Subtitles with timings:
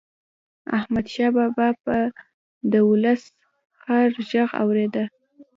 [0.77, 1.97] احمدشاه بابا به
[2.71, 3.23] د ولس
[3.85, 5.05] هر ږغ اورېده.